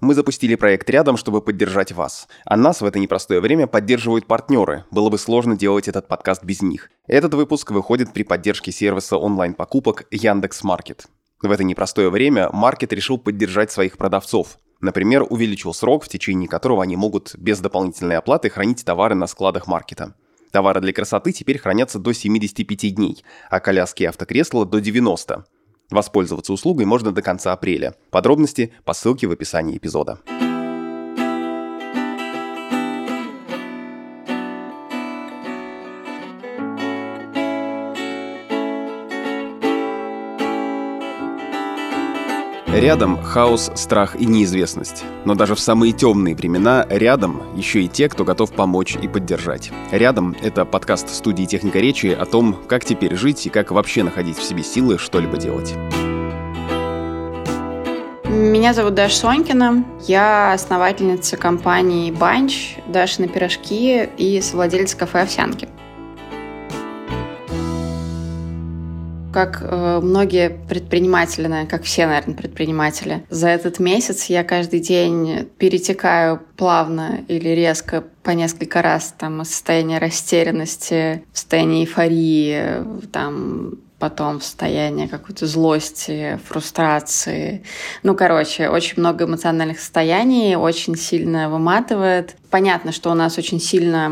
Мы 0.00 0.14
запустили 0.14 0.56
проект 0.56 0.90
рядом, 0.90 1.16
чтобы 1.16 1.40
поддержать 1.40 1.92
вас. 1.92 2.28
А 2.44 2.56
нас 2.56 2.82
в 2.82 2.84
это 2.84 2.98
непростое 2.98 3.40
время 3.40 3.66
поддерживают 3.66 4.26
партнеры. 4.26 4.84
Было 4.90 5.08
бы 5.08 5.16
сложно 5.16 5.56
делать 5.56 5.88
этот 5.88 6.06
подкаст 6.06 6.44
без 6.44 6.60
них. 6.60 6.90
Этот 7.06 7.32
выпуск 7.32 7.70
выходит 7.70 8.12
при 8.12 8.22
поддержке 8.22 8.72
сервиса 8.72 9.16
онлайн-покупок 9.16 10.04
Яндекс.Маркет. 10.10 11.06
В 11.40 11.50
это 11.50 11.64
непростое 11.64 12.10
время 12.10 12.50
Маркет 12.52 12.92
решил 12.92 13.16
поддержать 13.16 13.72
своих 13.72 13.96
продавцов. 13.96 14.58
Например, 14.82 15.24
увеличил 15.28 15.72
срок, 15.72 16.04
в 16.04 16.08
течение 16.08 16.48
которого 16.48 16.82
они 16.82 16.96
могут 16.96 17.34
без 17.36 17.60
дополнительной 17.60 18.18
оплаты 18.18 18.50
хранить 18.50 18.84
товары 18.84 19.14
на 19.14 19.26
складах 19.26 19.66
маркета. 19.66 20.14
Товары 20.50 20.80
для 20.82 20.92
красоты 20.92 21.32
теперь 21.32 21.58
хранятся 21.58 21.98
до 21.98 22.12
75 22.12 22.94
дней, 22.94 23.24
а 23.50 23.60
коляски 23.60 24.02
и 24.02 24.06
автокресла 24.06 24.66
до 24.66 24.78
90. 24.78 25.46
Воспользоваться 25.90 26.52
услугой 26.52 26.86
можно 26.86 27.12
до 27.12 27.22
конца 27.22 27.52
апреля. 27.52 27.94
Подробности 28.10 28.72
по 28.84 28.92
ссылке 28.92 29.26
в 29.26 29.32
описании 29.32 29.76
эпизода. 29.76 30.18
Рядом 42.76 43.22
хаос, 43.22 43.70
страх 43.74 44.16
и 44.20 44.26
неизвестность. 44.26 45.02
Но 45.24 45.34
даже 45.34 45.54
в 45.54 45.60
самые 45.60 45.94
темные 45.94 46.36
времена 46.36 46.84
рядом 46.90 47.40
еще 47.56 47.82
и 47.82 47.88
те, 47.88 48.06
кто 48.10 48.22
готов 48.22 48.52
помочь 48.52 48.98
и 49.00 49.08
поддержать. 49.08 49.70
Рядом— 49.90 50.36
это 50.42 50.66
подкаст 50.66 51.08
студии 51.08 51.46
«Техника 51.46 51.78
речи» 51.78 52.08
о 52.08 52.26
том, 52.26 52.54
как 52.68 52.84
теперь 52.84 53.16
жить 53.16 53.46
и 53.46 53.48
как 53.48 53.70
вообще 53.70 54.02
находить 54.02 54.36
в 54.36 54.42
себе 54.42 54.62
силы 54.62 54.98
что-либо 54.98 55.38
делать. 55.38 55.72
Меня 58.26 58.74
зовут 58.74 58.92
Даша 58.92 59.16
Сонькина. 59.16 59.82
Я 60.02 60.52
основательница 60.52 61.38
компании 61.38 62.10
«Банч», 62.10 62.76
«Дашины 62.88 63.26
пирожки» 63.26 64.06
и 64.18 64.42
совладелец 64.42 64.94
кафе 64.94 65.22
«Овсянки». 65.22 65.66
Как 69.36 69.58
э, 69.60 70.00
многие 70.02 70.48
предприниматели, 70.48 71.46
наверное, 71.46 71.68
как 71.68 71.82
все, 71.82 72.06
наверное, 72.06 72.34
предприниматели, 72.34 73.26
за 73.28 73.48
этот 73.48 73.78
месяц 73.78 74.30
я 74.30 74.44
каждый 74.44 74.80
день 74.80 75.46
перетекаю 75.58 76.40
плавно 76.56 77.20
или 77.28 77.50
резко 77.50 78.02
по 78.22 78.30
несколько 78.30 78.80
раз 78.80 79.14
там 79.18 79.44
состояние 79.44 79.98
растерянности, 79.98 81.22
состояние 81.34 81.84
эйфории, 81.84 83.08
там 83.12 83.74
потом 83.98 84.40
состояние 84.40 85.06
какой-то 85.06 85.46
злости, 85.46 86.38
фрустрации. 86.46 87.62
Ну, 88.02 88.14
короче, 88.14 88.70
очень 88.70 88.94
много 89.00 89.24
эмоциональных 89.24 89.80
состояний, 89.80 90.56
очень 90.56 90.96
сильно 90.96 91.50
выматывает 91.50 92.36
понятно, 92.56 92.90
что 92.90 93.10
у 93.10 93.14
нас 93.14 93.36
очень 93.36 93.60
сильно 93.60 94.10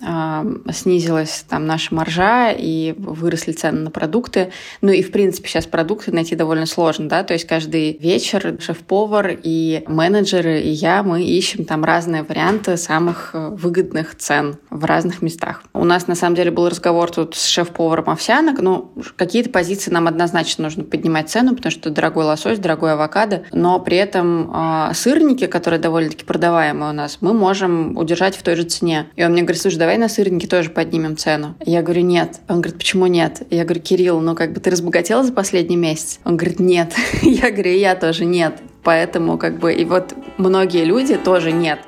э, 0.00 0.72
снизилась 0.72 1.44
там 1.48 1.66
наша 1.66 1.92
маржа 1.92 2.52
и 2.52 2.94
выросли 2.96 3.50
цены 3.50 3.80
на 3.80 3.90
продукты. 3.90 4.52
Ну 4.80 4.92
и, 4.92 5.02
в 5.02 5.10
принципе, 5.10 5.48
сейчас 5.48 5.66
продукты 5.66 6.12
найти 6.12 6.36
довольно 6.36 6.66
сложно, 6.66 7.08
да, 7.08 7.24
то 7.24 7.32
есть 7.32 7.48
каждый 7.48 7.98
вечер 7.98 8.58
шеф-повар 8.60 9.36
и 9.42 9.82
менеджеры, 9.88 10.60
и 10.60 10.68
я, 10.68 11.02
мы 11.02 11.24
ищем 11.24 11.64
там 11.64 11.82
разные 11.84 12.22
варианты 12.22 12.76
самых 12.76 13.30
э, 13.32 13.48
выгодных 13.48 14.16
цен 14.16 14.58
в 14.70 14.84
разных 14.84 15.20
местах. 15.20 15.64
У 15.72 15.84
нас, 15.84 16.06
на 16.06 16.14
самом 16.14 16.36
деле, 16.36 16.52
был 16.52 16.68
разговор 16.68 17.10
тут 17.10 17.34
с 17.34 17.44
шеф-поваром 17.44 18.08
овсянок, 18.08 18.60
ну, 18.60 18.92
какие-то 19.16 19.50
позиции 19.50 19.90
нам 19.90 20.06
однозначно 20.06 20.62
нужно 20.62 20.84
поднимать 20.84 21.28
цену, 21.28 21.56
потому 21.56 21.72
что 21.72 21.90
дорогой 21.90 22.24
лосось, 22.24 22.60
дорогой 22.60 22.92
авокадо, 22.92 23.42
но 23.50 23.80
при 23.80 23.96
этом 23.96 24.48
э, 24.54 24.94
сырники, 24.94 25.48
которые 25.48 25.80
довольно-таки 25.80 26.24
продаваемые 26.24 26.90
у 26.90 26.94
нас, 26.94 27.18
мы 27.20 27.34
можем 27.34 27.79
удержать 27.96 28.36
в 28.36 28.42
той 28.42 28.56
же 28.56 28.64
цене. 28.64 29.06
И 29.16 29.24
он 29.24 29.32
мне 29.32 29.42
говорит, 29.42 29.60
слушай, 29.60 29.76
давай 29.76 29.98
на 29.98 30.08
сырники 30.08 30.46
тоже 30.46 30.70
поднимем 30.70 31.16
цену. 31.16 31.54
Я 31.64 31.82
говорю, 31.82 32.02
нет. 32.02 32.40
Он 32.48 32.60
говорит, 32.60 32.78
почему 32.78 33.06
нет? 33.06 33.42
Я 33.50 33.64
говорю, 33.64 33.80
Кирилл, 33.80 34.20
ну 34.20 34.34
как 34.34 34.52
бы 34.52 34.60
ты 34.60 34.70
разбогател 34.70 35.22
за 35.22 35.32
последний 35.32 35.76
месяц? 35.76 36.20
Он 36.24 36.36
говорит, 36.36 36.60
нет. 36.60 36.94
Я 37.22 37.50
говорю, 37.50 37.72
я 37.72 37.94
тоже 37.94 38.24
нет. 38.24 38.54
Поэтому 38.82 39.38
как 39.38 39.58
бы 39.58 39.72
и 39.72 39.84
вот 39.84 40.14
многие 40.38 40.84
люди 40.84 41.16
тоже 41.16 41.52
нет. 41.52 41.80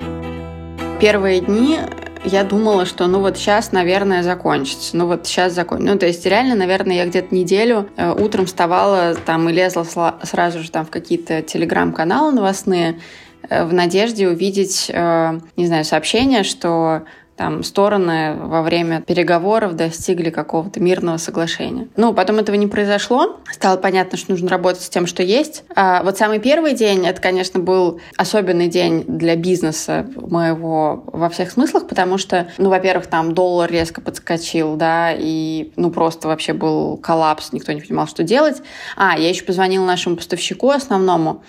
Первые 1.01 1.41
дни 1.41 1.79
я 2.25 2.45
думала, 2.45 2.87
что 2.87 3.07
ну 3.07 3.21
вот 3.21 3.37
сейчас, 3.37 3.73
наверное, 3.73 4.23
закончится. 4.23 4.97
Ну 4.97 5.07
вот 5.07 5.27
сейчас 5.27 5.53
закончится. 5.53 5.93
Ну 5.93 5.99
то 5.99 6.07
есть 6.07 6.25
реально, 6.25 6.55
наверное, 6.55 6.97
я 6.97 7.07
где-то 7.07 7.35
неделю 7.35 7.89
э, 7.97 8.13
утром 8.13 8.47
вставала 8.47 9.15
там 9.15 9.49
и 9.49 9.53
лезла 9.53 9.85
сразу 10.23 10.61
же 10.61 10.71
там 10.71 10.87
в 10.87 10.91
какие-то 10.91 11.43
телеграм-каналы 11.43 12.33
новостные, 12.33 13.01
в 13.49 13.73
надежде 13.73 14.29
увидеть, 14.29 14.91
э, 14.93 15.41
не 15.57 15.67
знаю, 15.67 15.85
сообщение, 15.85 16.43
что 16.43 17.05
там 17.37 17.63
стороны 17.65 18.37
во 18.37 18.63
время 18.63 19.01
переговоров 19.01 19.75
достигли 19.75 20.31
какого-то 20.31 20.81
мирного 20.81 21.17
соглашения. 21.17 21.89
Ну, 21.97 22.13
потом 22.13 22.39
этого 22.39 22.57
не 22.57 22.67
произошло. 22.67 23.41
Стало 23.51 23.79
понятно, 23.79 24.19
что 24.19 24.33
нужно 24.33 24.49
работать 24.51 24.83
с 24.83 24.89
тем, 24.89 25.07
что 25.07 25.23
есть. 25.23 25.65
А 25.75 26.03
вот 26.03 26.19
самый 26.19 26.41
первый 26.41 26.75
день, 26.75 27.07
это, 27.07 27.21
конечно, 27.21 27.59
был 27.59 28.01
особенный 28.17 28.69
день 28.69 29.05
для 29.09 29.35
бизнеса 29.35 30.07
моего 30.15 31.05
во 31.07 31.29
всех 31.31 31.51
смыслах, 31.51 31.89
потому 31.89 32.19
что, 32.19 32.49
ну, 32.59 32.69
во-первых, 32.69 33.07
там 33.07 33.33
доллар 33.33 33.71
резко 33.71 34.01
подскочил, 34.01 34.77
да, 34.77 35.13
и, 35.13 35.73
ну, 35.77 35.91
просто 35.91 36.29
вообще 36.29 36.53
был 36.53 36.99
коллапс, 36.99 37.53
никто 37.53 37.73
не 37.73 37.81
понимал, 37.81 38.07
что 38.07 38.23
делать. 38.23 38.63
А, 38.97 39.19
я 39.19 39.29
еще 39.29 39.45
позвонила 39.45 39.85
нашему 39.87 40.17
поставщику 40.17 40.71
основному, 40.71 41.43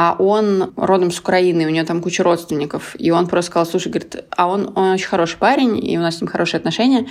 а 0.00 0.14
он 0.16 0.72
родом 0.76 1.10
с 1.10 1.18
Украины, 1.18 1.66
у 1.66 1.70
него 1.70 1.84
там 1.84 2.00
куча 2.00 2.22
родственников, 2.22 2.94
и 3.00 3.10
он 3.10 3.26
просто 3.26 3.50
сказал, 3.50 3.66
слушай, 3.66 3.88
говорит, 3.88 4.24
а 4.30 4.46
он, 4.46 4.70
он 4.76 4.92
очень 4.92 5.08
хороший 5.08 5.38
парень, 5.38 5.84
и 5.84 5.98
у 5.98 6.00
нас 6.00 6.18
с 6.18 6.20
ним 6.20 6.30
хорошие 6.30 6.58
отношения, 6.58 7.08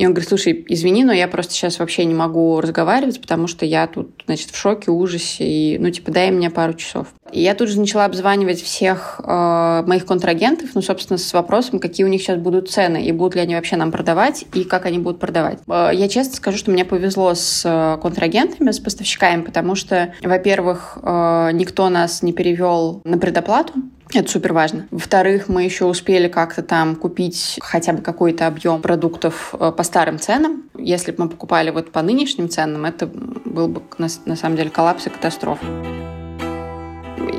и 0.00 0.06
он 0.06 0.14
говорит, 0.14 0.30
слушай, 0.30 0.64
извини, 0.66 1.04
но 1.04 1.12
я 1.12 1.28
просто 1.28 1.52
сейчас 1.52 1.78
вообще 1.78 2.06
не 2.06 2.14
могу 2.14 2.58
разговаривать, 2.62 3.20
потому 3.20 3.46
что 3.46 3.66
я 3.66 3.86
тут, 3.86 4.22
значит, 4.24 4.48
в 4.48 4.56
шоке, 4.56 4.90
ужасе, 4.90 5.44
и, 5.44 5.78
ну, 5.78 5.90
типа, 5.90 6.10
дай 6.10 6.30
мне 6.30 6.48
пару 6.48 6.72
часов. 6.72 7.08
И 7.32 7.42
я 7.42 7.54
тут 7.54 7.68
же 7.68 7.78
начала 7.78 8.06
обзванивать 8.06 8.62
всех 8.62 9.20
э, 9.22 9.82
моих 9.86 10.06
контрагентов, 10.06 10.70
ну, 10.72 10.80
собственно, 10.80 11.18
с 11.18 11.30
вопросом, 11.34 11.80
какие 11.80 12.06
у 12.06 12.08
них 12.08 12.22
сейчас 12.22 12.38
будут 12.38 12.70
цены, 12.70 13.04
и 13.04 13.12
будут 13.12 13.34
ли 13.34 13.42
они 13.42 13.54
вообще 13.54 13.76
нам 13.76 13.92
продавать, 13.92 14.46
и 14.54 14.64
как 14.64 14.86
они 14.86 14.98
будут 14.98 15.20
продавать. 15.20 15.58
Э, 15.68 15.90
я 15.92 16.08
честно 16.08 16.34
скажу, 16.34 16.56
что 16.56 16.70
мне 16.70 16.86
повезло 16.86 17.34
с 17.34 17.62
э, 17.66 18.00
контрагентами, 18.00 18.70
с 18.70 18.80
поставщиками, 18.80 19.42
потому 19.42 19.74
что, 19.74 20.14
во-первых, 20.22 20.96
э, 21.02 21.50
никто 21.52 21.90
нас 21.90 22.22
не 22.22 22.32
перевел 22.32 23.02
на 23.04 23.18
предоплату, 23.18 23.74
это 24.18 24.30
супер 24.30 24.52
важно. 24.52 24.86
Во-вторых, 24.90 25.48
мы 25.48 25.64
еще 25.64 25.84
успели 25.84 26.28
как-то 26.28 26.62
там 26.62 26.96
купить 26.96 27.58
хотя 27.60 27.92
бы 27.92 28.02
какой-то 28.02 28.46
объем 28.46 28.82
продуктов 28.82 29.54
э, 29.58 29.72
по 29.76 29.82
старым 29.82 30.18
ценам. 30.18 30.64
Если 30.76 31.12
бы 31.12 31.24
мы 31.24 31.30
покупали 31.30 31.70
вот 31.70 31.92
по 31.92 32.02
нынешним 32.02 32.48
ценам, 32.48 32.84
это 32.84 33.06
был 33.06 33.68
бы 33.68 33.82
на, 33.98 34.08
на 34.24 34.36
самом 34.36 34.56
деле 34.56 34.70
коллапс 34.70 35.06
и 35.06 35.10
катастрофа 35.10 35.66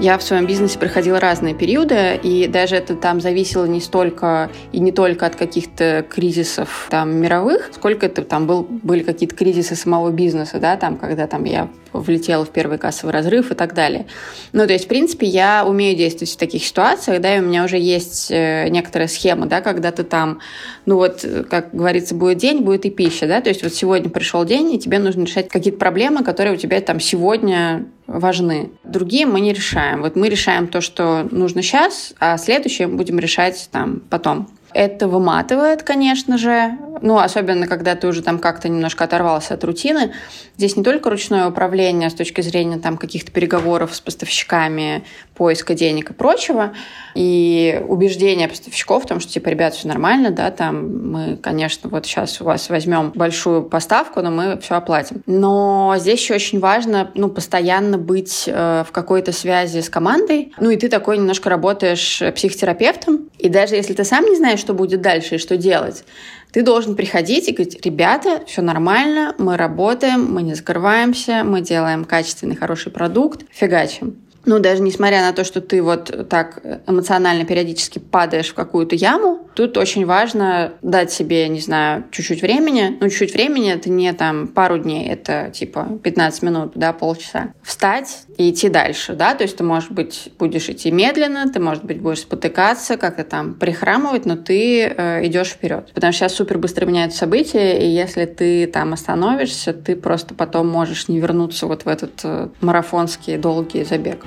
я 0.01 0.17
в 0.17 0.23
своем 0.23 0.47
бизнесе 0.47 0.79
проходила 0.79 1.19
разные 1.19 1.53
периоды, 1.53 2.19
и 2.21 2.47
даже 2.47 2.75
это 2.75 2.95
там 2.95 3.21
зависело 3.21 3.65
не 3.65 3.79
столько 3.79 4.49
и 4.71 4.79
не 4.79 4.91
только 4.91 5.27
от 5.27 5.35
каких-то 5.35 6.03
кризисов 6.09 6.87
там 6.89 7.15
мировых, 7.15 7.69
сколько 7.73 8.07
это 8.07 8.23
там 8.23 8.47
был, 8.47 8.63
были 8.63 9.03
какие-то 9.03 9.35
кризисы 9.35 9.75
самого 9.75 10.09
бизнеса, 10.09 10.59
да, 10.59 10.75
там, 10.75 10.97
когда 10.97 11.27
там 11.27 11.43
я 11.43 11.69
влетела 12.01 12.45
в 12.45 12.49
первый 12.49 12.77
кассовый 12.77 13.13
разрыв 13.13 13.51
и 13.51 13.55
так 13.55 13.73
далее. 13.73 14.07
Ну, 14.53 14.65
то 14.65 14.73
есть, 14.73 14.85
в 14.85 14.87
принципе, 14.87 15.27
я 15.27 15.65
умею 15.65 15.97
действовать 15.97 16.33
в 16.33 16.37
таких 16.37 16.63
ситуациях, 16.63 17.21
да, 17.21 17.35
и 17.35 17.39
у 17.39 17.43
меня 17.43 17.63
уже 17.63 17.77
есть 17.77 18.31
э, 18.31 18.67
некоторая 18.69 19.07
схема, 19.07 19.45
да, 19.45 19.61
когда 19.61 19.91
ты 19.91 20.03
там, 20.03 20.39
ну 20.85 20.95
вот, 20.95 21.25
как 21.49 21.73
говорится, 21.73 22.15
будет 22.15 22.37
день, 22.37 22.61
будет 22.61 22.85
и 22.85 22.89
пища, 22.89 23.27
да, 23.27 23.41
то 23.41 23.49
есть 23.49 23.63
вот 23.63 23.73
сегодня 23.73 24.09
пришел 24.09 24.45
день, 24.45 24.73
и 24.73 24.79
тебе 24.79 24.99
нужно 24.99 25.23
решать 25.23 25.49
какие-то 25.49 25.79
проблемы, 25.79 26.23
которые 26.23 26.55
у 26.55 26.57
тебя 26.57 26.79
там 26.81 26.99
сегодня 26.99 27.85
важны. 28.07 28.71
Другие 28.83 29.25
мы 29.25 29.41
не 29.41 29.53
решаем. 29.53 30.01
Вот 30.01 30.15
мы 30.15 30.29
решаем 30.29 30.67
то, 30.67 30.81
что 30.81 31.27
нужно 31.31 31.61
сейчас, 31.61 32.13
а 32.19 32.37
следующее 32.37 32.87
мы 32.87 32.97
будем 32.97 33.19
решать 33.19 33.69
там 33.71 34.01
потом. 34.09 34.49
Это 34.73 35.07
выматывает, 35.07 35.83
конечно 35.83 36.37
же, 36.37 36.77
ну, 37.01 37.17
особенно 37.17 37.67
когда 37.67 37.95
ты 37.95 38.07
уже 38.07 38.21
там 38.21 38.39
как-то 38.39 38.69
немножко 38.69 39.03
оторвался 39.03 39.55
от 39.55 39.63
рутины. 39.63 40.13
Здесь 40.57 40.75
не 40.75 40.83
только 40.83 41.09
ручное 41.09 41.47
управление 41.47 42.09
с 42.09 42.13
точки 42.13 42.41
зрения 42.41 42.77
там 42.77 42.97
каких-то 42.97 43.31
переговоров 43.31 43.95
с 43.95 44.01
поставщиками, 44.01 45.03
поиска 45.35 45.73
денег 45.73 46.11
и 46.11 46.13
прочего, 46.13 46.73
и 47.15 47.83
убеждение 47.87 48.47
поставщиков 48.47 49.03
в 49.03 49.07
том, 49.07 49.19
что, 49.19 49.31
типа, 49.31 49.49
ребят, 49.49 49.73
все 49.73 49.87
нормально, 49.87 50.29
да, 50.29 50.51
там 50.51 51.11
мы, 51.11 51.37
конечно, 51.37 51.89
вот 51.89 52.05
сейчас 52.05 52.39
у 52.41 52.43
вас 52.43 52.69
возьмем 52.69 53.11
большую 53.15 53.63
поставку, 53.63 54.21
но 54.21 54.29
мы 54.29 54.59
все 54.61 54.75
оплатим. 54.75 55.23
Но 55.25 55.95
здесь 55.97 56.21
еще 56.21 56.35
очень 56.35 56.59
важно, 56.59 57.09
ну, 57.15 57.29
постоянно 57.29 57.97
быть 57.97 58.43
э, 58.47 58.83
в 58.87 58.91
какой-то 58.91 59.31
связи 59.31 59.79
с 59.79 59.89
командой, 59.89 60.53
ну, 60.59 60.69
и 60.69 60.77
ты 60.77 60.89
такой 60.89 61.17
немножко 61.17 61.49
работаешь 61.49 62.21
психотерапевтом, 62.35 63.29
и 63.39 63.49
даже 63.49 63.75
если 63.75 63.93
ты 63.93 64.03
сам 64.03 64.25
не 64.25 64.35
знаешь, 64.35 64.59
что 64.59 64.73
будет 64.73 65.01
дальше 65.01 65.35
и 65.35 65.37
что 65.39 65.57
делать, 65.57 66.03
ты 66.51 66.63
должен 66.63 66.95
приходить 66.95 67.47
и 67.47 67.53
говорить, 67.53 67.85
ребята, 67.85 68.43
все 68.45 68.61
нормально, 68.61 69.35
мы 69.37 69.57
работаем, 69.57 70.31
мы 70.31 70.41
не 70.41 70.53
закрываемся, 70.53 71.43
мы 71.43 71.61
делаем 71.61 72.05
качественный, 72.05 72.55
хороший 72.55 72.91
продукт, 72.91 73.45
фигачим. 73.51 74.17
Ну, 74.45 74.59
даже 74.59 74.81
несмотря 74.81 75.21
на 75.21 75.33
то, 75.33 75.43
что 75.43 75.61
ты 75.61 75.81
вот 75.81 76.29
так 76.29 76.61
эмоционально 76.87 77.45
периодически 77.45 77.99
падаешь 77.99 78.49
в 78.49 78.53
какую-то 78.53 78.95
яму, 78.95 79.47
тут 79.53 79.77
очень 79.77 80.05
важно 80.05 80.73
дать 80.81 81.11
себе, 81.11 81.47
не 81.47 81.59
знаю, 81.59 82.05
чуть-чуть 82.11 82.41
времени. 82.41 82.97
Ну, 82.99 83.09
чуть-чуть 83.09 83.33
времени— 83.33 83.71
это 83.73 83.89
не 83.89 84.11
там 84.13 84.47
пару 84.47 84.77
дней, 84.77 85.07
это 85.09 85.51
типа 85.53 85.99
15 86.03 86.41
минут, 86.43 86.71
да, 86.75 86.93
полчаса. 86.93 87.53
Встать 87.61 88.23
и 88.37 88.49
идти 88.49 88.69
дальше, 88.69 89.13
да, 89.13 89.35
то 89.35 89.43
есть 89.43 89.57
ты, 89.57 89.63
может 89.63 89.91
быть, 89.91 90.31
будешь 90.39 90.69
идти 90.69 90.91
медленно, 90.91 91.51
ты, 91.51 91.59
может 91.59 91.83
быть, 91.83 92.01
будешь 92.01 92.21
спотыкаться, 92.21 92.97
как-то 92.97 93.23
там 93.23 93.53
прихрамывать, 93.53 94.25
но 94.25 94.35
ты 94.35 94.85
э, 94.85 95.25
идешь 95.27 95.49
вперед. 95.49 95.91
Потому 95.93 96.13
что 96.13 96.21
сейчас 96.21 96.35
супер 96.35 96.57
быстро 96.57 96.85
меняются 96.85 97.19
события, 97.19 97.79
и 97.79 97.87
если 97.87 98.25
ты 98.25 98.67
там 98.67 98.93
остановишься, 98.93 99.73
ты 99.73 99.95
просто 99.95 100.33
потом 100.33 100.67
можешь 100.67 101.07
не 101.07 101.19
вернуться 101.19 101.67
вот 101.67 101.85
в 101.85 101.87
этот 101.87 102.21
э, 102.23 102.49
марафонский 102.61 103.37
долгий 103.37 103.83
забег. 103.83 104.25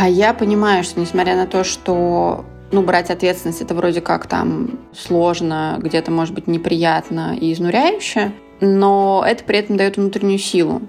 А 0.00 0.08
я 0.08 0.32
понимаю, 0.32 0.82
что 0.82 0.98
несмотря 0.98 1.36
на 1.36 1.46
то, 1.46 1.62
что 1.62 2.46
ну, 2.72 2.80
брать 2.80 3.10
ответственность 3.10 3.60
это 3.60 3.74
вроде 3.74 4.00
как 4.00 4.26
там 4.26 4.78
сложно, 4.94 5.76
где-то 5.78 6.10
может 6.10 6.34
быть 6.34 6.46
неприятно 6.46 7.36
и 7.38 7.52
изнуряюще, 7.52 8.32
но 8.62 9.22
это 9.28 9.44
при 9.44 9.58
этом 9.58 9.76
дает 9.76 9.98
внутреннюю 9.98 10.38
силу. 10.38 10.80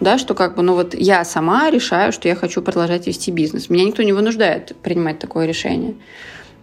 Да, 0.00 0.18
что 0.18 0.34
как 0.34 0.56
бы, 0.56 0.64
ну 0.64 0.74
вот 0.74 0.96
я 0.96 1.24
сама 1.24 1.70
решаю, 1.70 2.10
что 2.10 2.26
я 2.26 2.34
хочу 2.34 2.60
продолжать 2.60 3.06
вести 3.06 3.30
бизнес. 3.30 3.70
Меня 3.70 3.84
никто 3.84 4.02
не 4.02 4.12
вынуждает 4.12 4.74
принимать 4.82 5.20
такое 5.20 5.46
решение. 5.46 5.94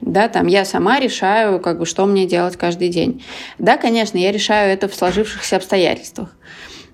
Да, 0.02 0.28
там 0.28 0.48
я 0.48 0.66
сама 0.66 1.00
решаю, 1.00 1.62
как 1.62 1.80
бы, 1.80 1.86
что 1.86 2.06
мне 2.06 2.28
делать 2.28 2.58
каждый 2.58 2.90
день. 2.90 3.24
Да, 3.60 3.78
конечно, 3.78 4.18
я 4.18 4.34
решаю 4.34 4.74
это 4.74 4.90
в 4.90 4.96
сложившихся 4.96 5.56
обстоятельствах. 5.56 6.36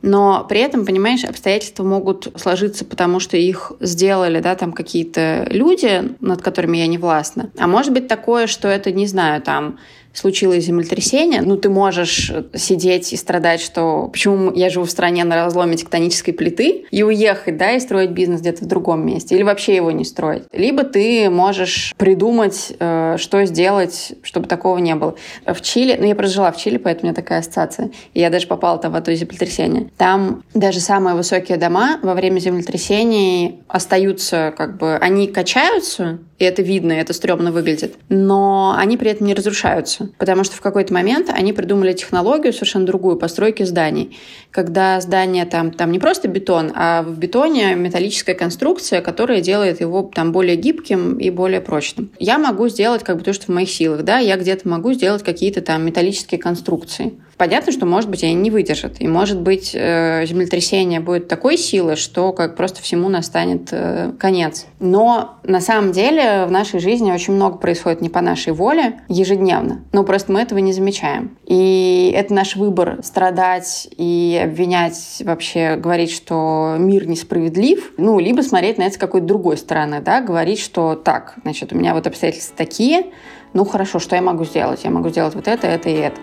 Но 0.02 0.46
при 0.48 0.62
этом, 0.62 0.86
понимаешь, 0.86 1.24
обстоятельства 1.24 1.84
могут 1.84 2.32
сложиться, 2.36 2.86
потому 2.86 3.20
что 3.20 3.36
их 3.38 3.74
сделали, 3.80 4.40
да, 4.40 4.56
там 4.56 4.72
какие-то 4.72 5.48
люди, 5.50 6.16
над 6.22 6.42
которыми 6.42 6.78
я 6.78 6.88
не 6.88 6.98
властна. 6.98 7.50
А 7.58 7.68
может 7.68 7.94
быть 7.94 8.08
такое, 8.08 8.48
что 8.48 8.68
это, 8.68 8.92
не 8.92 9.08
знаю, 9.08 9.42
там 9.42 9.78
случилось 10.14 10.66
землетрясение, 10.66 11.42
ну, 11.42 11.58
ты 11.58 11.70
можешь 11.70 12.32
сидеть 12.54 13.14
и 13.14 13.18
страдать, 13.18 13.62
что 13.62 14.10
почему 14.12 14.52
я 14.54 14.70
живу 14.70 14.86
в 14.86 14.92
стране 14.92 15.24
на 15.24 15.36
разломе 15.36 15.76
тектонической 15.78 16.34
плиты, 16.34 16.86
и 16.92 17.04
уехать, 17.04 17.58
да, 17.58 17.72
и 17.72 17.80
строить 17.80 18.12
бизнес 18.12 18.42
где-то 18.42 18.66
в 18.66 18.68
другом 18.68 19.06
месте, 19.06 19.36
или 19.36 19.44
вообще 19.44 19.76
его 19.76 19.92
не 19.92 20.06
строить. 20.06 20.44
Либо 20.52 20.84
ты 20.84 21.30
можешь 21.30 21.94
придумать, 21.98 22.74
э, 22.80 23.16
что 23.18 23.46
сделать, 23.46 24.14
чтобы 24.24 24.48
такого 24.48 24.78
не 24.78 24.96
было. 24.96 25.16
В 25.46 25.62
Чили, 25.62 25.96
ну, 26.00 26.06
я 26.06 26.16
прожила 26.16 26.52
в 26.52 26.58
Чили, 26.58 26.78
поэтому 26.78 27.10
у 27.10 27.12
меня 27.12 27.16
такая 27.16 27.40
ассоциация, 27.40 27.92
и 28.14 28.20
я 28.20 28.30
даже 28.30 28.48
попала 28.48 28.78
там 28.78 28.94
в 28.94 28.96
это 28.96 29.14
землетрясение. 29.16 29.90
Там 29.98 30.44
даже 30.54 30.80
самые 30.80 31.16
высокие 31.16 31.58
дома 31.58 32.00
во 32.02 32.14
время 32.14 32.40
землетрясений 32.40 33.62
остаются, 33.68 34.54
как 34.58 34.78
бы, 34.78 34.96
они 34.96 35.28
качаются, 35.28 36.20
и 36.40 36.46
это 36.46 36.62
видно, 36.62 36.94
и 36.94 36.98
это 36.98 37.14
стрёмно 37.14 37.52
выглядит, 37.52 37.96
но 38.10 38.76
они 38.78 38.98
при 38.98 39.12
этом 39.12 39.28
не 39.28 39.34
разрушаются 39.34 40.10
потому 40.18 40.44
что 40.44 40.56
в 40.56 40.62
какой-то 40.62 40.94
момент 40.94 41.30
они 41.30 41.54
придумали 41.54 41.94
технологию 41.94 42.54
совершенно 42.54 42.86
другую 42.86 43.18
постройки 43.18 43.64
зданий, 43.64 44.18
когда 44.52 45.00
здание 45.02 45.46
там, 45.46 45.72
там 45.72 45.92
не 45.92 46.00
просто 46.00 46.28
бетон, 46.28 46.72
а 46.76 47.04
в 47.04 47.18
бетоне 47.18 47.76
металлическая 47.76 48.36
конструкция, 48.36 49.02
которая 49.02 49.42
делает 49.42 49.82
его 49.82 50.10
там 50.14 50.32
более 50.32 50.56
гибким 50.56 51.18
и 51.18 51.30
более 51.30 51.62
прочным. 51.62 52.12
Я 52.20 52.38
могу 52.38 52.68
сделать 52.70 53.04
как 53.04 53.18
бы 53.18 53.24
то, 53.24 53.34
что 53.34 53.46
в 53.46 53.50
моих 53.50 53.70
силах, 53.70 54.04
да, 54.04 54.20
я 54.20 54.38
где-то 54.38 54.68
могу 54.68 54.94
сделать 54.94 55.24
какие-то 55.24 55.62
там 55.62 55.86
металлические 55.86 56.40
конструкции. 56.40 57.14
Понятно, 57.40 57.72
что, 57.72 57.86
может 57.86 58.10
быть, 58.10 58.22
они 58.22 58.34
не 58.34 58.52
выдержат. 58.52 59.00
И, 59.00 59.08
может 59.08 59.40
быть, 59.40 59.72
э, 59.74 60.26
землетрясение 60.26 61.00
будет 61.00 61.30
такой 61.30 61.56
силы, 61.58 61.96
что 61.96 62.34
как 62.34 62.58
просто 62.58 62.82
всему 62.82 63.08
настанет 63.08 63.70
э, 63.72 64.12
конец. 64.20 64.66
Но 64.82 65.36
на 65.44 65.62
самом 65.62 65.94
деле 65.94 66.44
в 66.48 66.52
нашей 66.52 66.82
жизни 66.82 67.14
очень 67.14 67.34
много 67.34 67.58
происходит 67.58 68.02
не 68.02 68.10
по 68.10 68.20
нашей 68.20 68.52
воле 68.52 69.00
ежедневно. 69.08 69.86
Но 69.94 70.04
просто 70.04 70.34
мы 70.34 70.42
этого 70.42 70.60
не 70.60 70.74
замечаем. 70.74 71.38
И 71.46 72.12
это 72.14 72.34
наш 72.34 72.58
выбор 72.58 73.00
страдать 73.04 73.88
и 73.96 74.38
обвинять, 74.44 75.22
вообще 75.24 75.78
говорить, 75.78 76.12
что 76.12 76.76
мир 76.78 77.08
несправедлив, 77.08 77.94
ну, 77.96 78.20
либо 78.20 78.42
смотреть 78.42 78.78
на 78.78 78.84
это 78.84 78.96
с 78.96 78.98
какой-то 78.98 79.26
другой 79.26 79.56
стороны, 79.56 80.02
да, 80.02 80.20
говорить, 80.20 80.60
что 80.60 80.96
так, 80.96 81.36
значит, 81.44 81.72
у 81.72 81.78
меня 81.78 81.94
вот 81.94 82.06
обстоятельства 82.06 82.58
такие, 82.58 83.06
ну 83.54 83.64
хорошо, 83.64 84.00
что 84.00 84.18
я 84.18 84.22
могу 84.22 84.44
сделать? 84.44 84.84
Я 84.84 84.90
могу 84.90 85.08
сделать 85.08 85.36
вот 85.36 85.48
это, 85.48 85.68
это 85.68 85.90
и 85.90 85.94
это. 85.94 86.20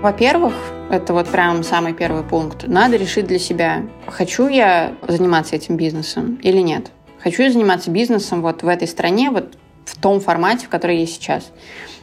Во-первых, 0.00 0.54
это 0.90 1.12
вот 1.12 1.28
прям 1.28 1.62
самый 1.62 1.92
первый 1.92 2.22
пункт. 2.22 2.66
Надо 2.66 2.96
решить 2.96 3.26
для 3.26 3.38
себя, 3.38 3.82
хочу 4.06 4.48
я 4.48 4.94
заниматься 5.06 5.56
этим 5.56 5.76
бизнесом 5.76 6.38
или 6.42 6.60
нет. 6.60 6.90
Хочу 7.22 7.42
я 7.42 7.52
заниматься 7.52 7.90
бизнесом 7.90 8.40
вот 8.40 8.62
в 8.62 8.68
этой 8.68 8.88
стране, 8.88 9.30
вот 9.30 9.58
в 9.84 10.00
том 10.00 10.20
формате, 10.20 10.64
в 10.64 10.68
котором 10.70 10.96
есть 10.96 11.16
сейчас. 11.16 11.52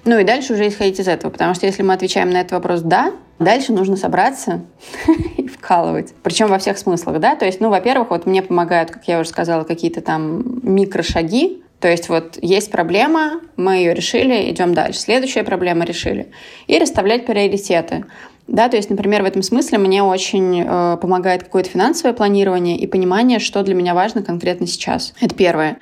Ну 0.06 0.20
и 0.20 0.24
дальше 0.24 0.54
уже 0.54 0.68
исходить 0.68 1.00
из 1.00 1.08
этого, 1.08 1.32
потому 1.32 1.56
что 1.56 1.66
если 1.66 1.82
мы 1.82 1.96
отвечаем 1.96 2.30
на 2.30 2.42
этот 2.42 2.52
вопрос 2.52 2.82
«да», 2.82 3.14
дальше 3.40 3.74
нужно 3.74 3.96
собраться 3.96 4.62
и 5.38 5.48
вкалывать. 5.48 6.14
Причем 6.22 6.50
во 6.50 6.60
всех 6.60 6.78
смыслах, 6.78 7.20
да. 7.20 7.36
То 7.36 7.46
есть, 7.46 7.60
ну, 7.62 7.70
во-первых, 7.70 8.12
вот 8.12 8.28
мне 8.28 8.44
помогают, 8.44 8.92
как 8.92 9.08
я 9.08 9.20
уже 9.20 9.30
сказала, 9.30 9.64
какие-то 9.64 10.02
там 10.02 10.60
микрошаги, 10.62 11.64
то 11.80 11.88
есть 11.88 12.10
вот 12.10 12.40
есть 12.42 12.72
проблема, 12.72 13.42
мы 13.56 13.76
ее 13.76 13.94
решили, 13.94 14.50
идем 14.52 14.74
дальше. 14.74 15.00
Следующая 15.00 15.44
проблема 15.44 15.86
решили. 15.86 16.32
И 16.66 16.80
расставлять 16.80 17.26
приоритеты. 17.26 18.06
Да, 18.48 18.70
то 18.70 18.78
есть, 18.78 18.90
например, 18.90 19.24
в 19.24 19.26
этом 19.26 19.44
смысле 19.44 19.78
мне 19.78 20.02
очень 20.02 20.64
э, 20.66 20.98
помогает 21.02 21.44
какое-то 21.44 21.70
финансовое 21.70 22.14
планирование 22.14 22.78
и 22.78 22.88
понимание, 22.88 23.40
что 23.40 23.62
для 23.62 23.76
меня 23.76 23.94
важно 23.94 24.24
конкретно 24.24 24.66
сейчас. 24.68 25.14
Это 25.20 25.36
первое. 25.36 25.80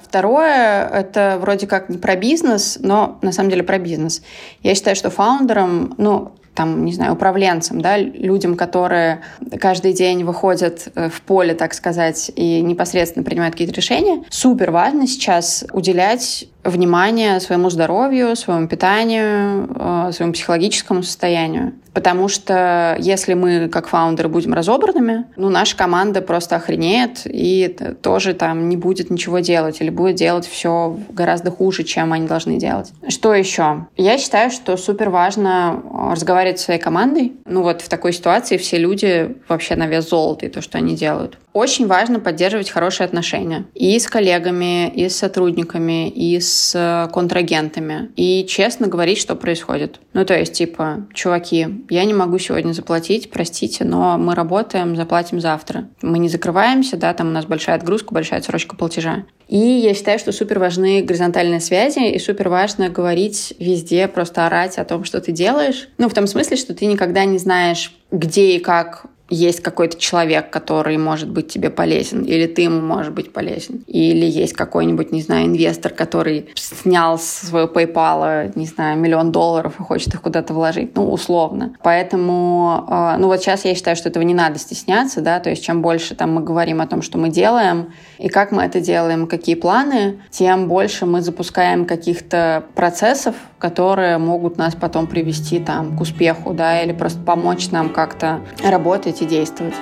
Второе, 0.00 0.88
это 0.88 1.36
вроде 1.40 1.66
как 1.66 1.90
не 1.90 1.98
про 1.98 2.16
бизнес, 2.16 2.78
но 2.80 3.18
на 3.22 3.32
самом 3.32 3.50
деле 3.50 3.62
про 3.62 3.78
бизнес. 3.78 4.22
Я 4.62 4.74
считаю, 4.74 4.96
что 4.96 5.10
фаундером, 5.10 5.94
ну, 5.98 6.32
там, 6.56 6.84
не 6.84 6.92
знаю, 6.92 7.12
управленцам, 7.12 7.80
да, 7.80 7.98
людям, 7.98 8.56
которые 8.56 9.20
каждый 9.60 9.92
день 9.92 10.24
выходят 10.24 10.88
э, 10.94 11.08
в 11.08 11.20
поле, 11.20 11.54
так 11.54 11.74
сказать, 11.74 12.32
и 12.34 12.62
непосредственно 12.62 13.24
принимают 13.24 13.54
какие-то 13.54 13.74
решения, 13.74 14.24
супер 14.30 14.70
важно 14.70 15.06
сейчас 15.06 15.64
уделять 15.72 16.48
внимание 16.66 17.40
своему 17.40 17.70
здоровью, 17.70 18.36
своему 18.36 18.68
питанию, 18.68 19.68
э, 19.74 20.12
своему 20.12 20.32
психологическому 20.32 21.02
состоянию. 21.02 21.74
Потому 21.92 22.28
что 22.28 22.96
если 22.98 23.32
мы, 23.32 23.68
как 23.68 23.88
фаундеры, 23.88 24.28
будем 24.28 24.52
разобранными, 24.52 25.24
ну, 25.36 25.48
наша 25.48 25.76
команда 25.76 26.20
просто 26.20 26.56
охренеет 26.56 27.22
и 27.24 27.74
тоже 28.02 28.34
там 28.34 28.68
не 28.68 28.76
будет 28.76 29.08
ничего 29.08 29.38
делать 29.38 29.80
или 29.80 29.88
будет 29.88 30.16
делать 30.16 30.46
все 30.46 30.98
гораздо 31.08 31.50
хуже, 31.50 31.84
чем 31.84 32.12
они 32.12 32.26
должны 32.26 32.58
делать. 32.58 32.92
Что 33.08 33.34
еще? 33.34 33.86
Я 33.96 34.18
считаю, 34.18 34.50
что 34.50 34.76
супер 34.76 35.08
важно 35.08 35.82
разговаривать 36.10 36.58
со 36.58 36.66
своей 36.66 36.80
командой. 36.80 37.32
Ну, 37.46 37.62
вот 37.62 37.80
в 37.80 37.88
такой 37.88 38.12
ситуации 38.12 38.58
все 38.58 38.76
люди 38.76 39.34
вообще 39.48 39.74
на 39.74 39.86
вес 39.86 40.10
золота 40.10 40.44
и 40.44 40.50
то, 40.50 40.60
что 40.60 40.76
они 40.76 40.96
делают. 40.96 41.38
Очень 41.56 41.86
важно 41.86 42.20
поддерживать 42.20 42.68
хорошие 42.68 43.06
отношения 43.06 43.64
и 43.72 43.98
с 43.98 44.08
коллегами, 44.08 44.90
и 44.90 45.08
с 45.08 45.16
сотрудниками, 45.16 46.06
и 46.06 46.38
с 46.38 46.74
э, 46.74 47.10
контрагентами. 47.10 48.10
И 48.14 48.44
честно 48.46 48.88
говорить, 48.88 49.16
что 49.16 49.36
происходит. 49.36 49.98
Ну, 50.12 50.26
то 50.26 50.38
есть, 50.38 50.52
типа, 50.52 51.06
чуваки, 51.14 51.66
я 51.88 52.04
не 52.04 52.12
могу 52.12 52.38
сегодня 52.38 52.74
заплатить, 52.74 53.30
простите, 53.30 53.84
но 53.84 54.18
мы 54.18 54.34
работаем, 54.34 54.96
заплатим 54.96 55.40
завтра. 55.40 55.88
Мы 56.02 56.18
не 56.18 56.28
закрываемся, 56.28 56.98
да, 56.98 57.14
там 57.14 57.28
у 57.28 57.32
нас 57.32 57.46
большая 57.46 57.76
отгрузка, 57.76 58.12
большая 58.12 58.40
отсрочка 58.40 58.76
платежа. 58.76 59.24
И 59.48 59.56
я 59.56 59.94
считаю, 59.94 60.18
что 60.18 60.32
супер 60.32 60.58
важны 60.58 61.00
горизонтальные 61.00 61.60
связи, 61.60 62.06
и 62.06 62.18
супер 62.18 62.50
важно 62.50 62.90
говорить 62.90 63.54
везде, 63.58 64.08
просто 64.08 64.44
орать 64.44 64.76
о 64.76 64.84
том, 64.84 65.04
что 65.04 65.22
ты 65.22 65.32
делаешь. 65.32 65.88
Ну, 65.96 66.10
в 66.10 66.12
том 66.12 66.26
смысле, 66.26 66.58
что 66.58 66.74
ты 66.74 66.84
никогда 66.84 67.24
не 67.24 67.38
знаешь, 67.38 67.94
где 68.10 68.56
и 68.56 68.58
как 68.58 69.06
есть 69.28 69.60
какой-то 69.60 69.98
человек, 69.98 70.50
который 70.50 70.98
может 70.98 71.28
быть 71.28 71.48
тебе 71.48 71.70
полезен, 71.70 72.22
или 72.22 72.46
ты 72.46 72.62
ему 72.62 72.80
можешь 72.80 73.12
быть 73.12 73.32
полезен, 73.32 73.82
или 73.86 74.24
есть 74.24 74.52
какой-нибудь, 74.52 75.12
не 75.12 75.22
знаю, 75.22 75.46
инвестор, 75.46 75.92
который 75.92 76.48
снял 76.54 77.18
с 77.18 77.24
своего 77.24 77.68
PayPal, 77.68 78.52
не 78.54 78.66
знаю, 78.66 78.98
миллион 78.98 79.32
долларов 79.32 79.74
и 79.78 79.82
хочет 79.82 80.14
их 80.14 80.22
куда-то 80.22 80.54
вложить, 80.54 80.94
ну, 80.94 81.10
условно. 81.10 81.74
Поэтому, 81.82 82.84
а, 82.88 83.16
ну, 83.18 83.26
вот 83.26 83.40
сейчас 83.40 83.64
я 83.64 83.74
считаю, 83.74 83.96
что 83.96 84.08
этого 84.08 84.22
не 84.22 84.34
надо 84.34 84.58
стесняться, 84.58 85.20
да, 85.20 85.40
то 85.40 85.50
есть 85.50 85.64
чем 85.64 85.82
больше 85.82 86.14
там 86.14 86.34
мы 86.34 86.42
говорим 86.42 86.80
о 86.80 86.86
том, 86.86 87.02
что 87.02 87.18
мы 87.18 87.28
делаем, 87.28 87.92
и 88.18 88.28
как 88.28 88.52
мы 88.52 88.62
это 88.62 88.80
делаем, 88.80 89.26
какие 89.26 89.54
планы, 89.54 90.20
тем 90.30 90.68
больше 90.68 91.06
мы 91.06 91.20
запускаем 91.20 91.84
каких-то 91.84 92.64
процессов, 92.74 93.34
которые 93.58 94.18
могут 94.18 94.58
нас 94.58 94.74
потом 94.74 95.06
привести 95.06 95.58
там 95.58 95.96
к 95.96 96.00
успеху, 96.00 96.52
да, 96.52 96.82
или 96.82 96.92
просто 96.92 97.20
помочь 97.20 97.70
нам 97.70 97.88
как-то 97.88 98.40
работать 98.62 99.22
и 99.22 99.26
действовать. 99.26 99.74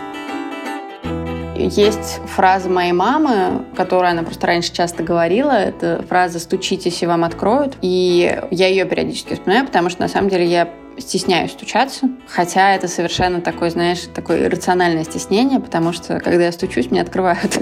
Есть 1.57 2.21
фраза 2.27 2.69
моей 2.69 2.93
мамы, 2.93 3.65
которую 3.77 4.11
она 4.11 4.23
просто 4.23 4.47
раньше 4.49 4.73
часто 4.73 5.03
говорила. 5.03 5.53
Это 5.53 6.05
фраза 6.09 6.41
«стучитесь, 6.41 7.03
и 7.03 7.07
вам 7.07 7.23
откроют». 7.25 7.77
И 7.81 8.41
я 8.51 8.67
ее 8.67 8.85
периодически 8.85 9.35
вспоминаю, 9.35 9.67
потому 9.67 9.89
что 9.89 10.03
на 10.03 10.09
самом 10.09 10.29
деле 10.29 10.47
я 10.47 10.69
стесняюсь 10.99 11.53
стучаться, 11.53 12.09
хотя 12.29 12.75
это 12.75 12.89
совершенно 12.89 13.41
такое, 13.41 13.71
знаешь, 13.71 14.03
такое 14.15 14.45
иррациональное 14.45 15.05
стеснение, 15.05 15.61
потому 15.61 15.93
что 15.93 16.21
когда 16.21 16.45
я 16.45 16.53
стучусь, 16.53 16.91
мне 16.91 17.01
открывают. 17.01 17.61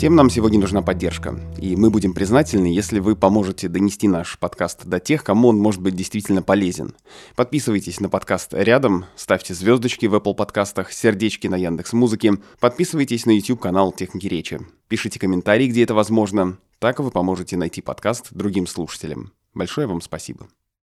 Всем 0.00 0.14
нам 0.14 0.30
сегодня 0.30 0.58
нужна 0.58 0.80
поддержка, 0.80 1.38
и 1.58 1.76
мы 1.76 1.90
будем 1.90 2.14
признательны, 2.14 2.68
если 2.68 3.00
вы 3.00 3.14
поможете 3.14 3.68
донести 3.68 4.08
наш 4.08 4.38
подкаст 4.38 4.86
до 4.86 4.98
тех, 4.98 5.22
кому 5.22 5.48
он 5.48 5.58
может 5.58 5.82
быть 5.82 5.94
действительно 5.94 6.40
полезен. 6.40 6.94
Подписывайтесь 7.36 8.00
на 8.00 8.08
подкаст 8.08 8.54
рядом, 8.54 9.04
ставьте 9.14 9.52
звездочки 9.52 10.06
в 10.06 10.14
Apple 10.14 10.34
подкастах, 10.34 10.90
сердечки 10.90 11.48
на 11.48 11.56
Яндекс 11.56 11.92
Музыке, 11.92 12.38
подписывайтесь 12.60 13.26
на 13.26 13.32
YouTube 13.32 13.60
канал 13.60 13.92
Техники 13.92 14.26
Речи, 14.26 14.60
пишите 14.88 15.20
комментарии, 15.20 15.66
где 15.66 15.82
это 15.82 15.92
возможно, 15.92 16.56
так 16.78 16.98
вы 16.98 17.10
поможете 17.10 17.58
найти 17.58 17.82
подкаст 17.82 18.28
другим 18.30 18.66
слушателям. 18.66 19.32
Большое 19.52 19.86
вам 19.86 20.00
спасибо. 20.00 20.48